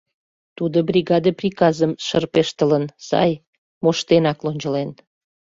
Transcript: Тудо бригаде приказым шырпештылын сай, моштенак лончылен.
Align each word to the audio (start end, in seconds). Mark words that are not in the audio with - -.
Тудо 0.57 0.77
бригаде 0.89 1.31
приказым 1.39 1.91
шырпештылын 2.05 2.85
сай, 3.07 3.31
моштенак 3.83 4.37
лончылен. 4.45 4.89